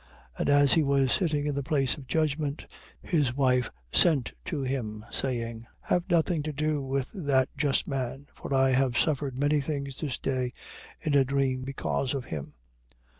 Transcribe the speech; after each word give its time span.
27:19. 0.39 0.39
And 0.39 0.49
as 0.49 0.73
he 0.73 0.81
was 0.81 1.11
sitting 1.11 1.45
in 1.45 1.53
the 1.53 1.61
place 1.61 1.93
of 1.95 2.07
judgment, 2.07 2.65
his 3.03 3.35
wife 3.35 3.69
sent 3.93 4.33
to 4.45 4.63
him, 4.63 5.05
saying: 5.11 5.67
Have 5.81 6.07
thou 6.09 6.15
nothing 6.15 6.41
to 6.41 6.51
do 6.51 6.81
with 6.81 7.11
that 7.13 7.49
just 7.55 7.87
man; 7.87 8.25
for 8.33 8.51
I 8.51 8.71
have 8.71 8.97
suffered 8.97 9.37
many 9.37 9.61
things 9.61 9.99
this 9.99 10.17
day 10.17 10.53
in 11.01 11.13
a 11.13 11.23
dream 11.23 11.61
because 11.61 12.15
of 12.15 12.25
him. 12.25 12.55